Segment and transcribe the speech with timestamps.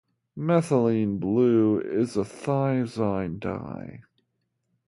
[0.35, 4.01] Methylene blue is a thiazine dye.